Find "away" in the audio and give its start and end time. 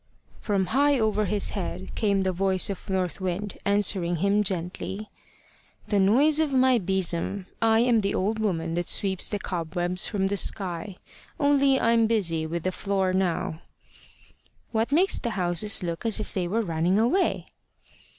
16.97-17.45